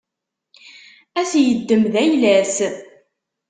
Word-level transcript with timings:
Ad 1.19 1.27
t-iddem 1.31 1.83
d 1.93 1.95
ayla-s. 2.03 2.55